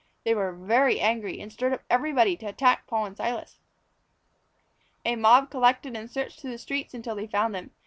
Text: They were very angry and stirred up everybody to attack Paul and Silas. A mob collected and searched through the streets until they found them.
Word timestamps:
They 0.23 0.33
were 0.33 0.51
very 0.51 0.99
angry 0.99 1.39
and 1.39 1.53
stirred 1.53 1.73
up 1.73 1.83
everybody 1.87 2.35
to 2.37 2.47
attack 2.47 2.87
Paul 2.87 3.05
and 3.05 3.15
Silas. 3.15 3.59
A 5.05 5.15
mob 5.15 5.51
collected 5.51 5.95
and 5.95 6.09
searched 6.09 6.39
through 6.41 6.49
the 6.49 6.57
streets 6.57 6.95
until 6.95 7.13
they 7.13 7.27
found 7.27 7.53
them. 7.53 7.69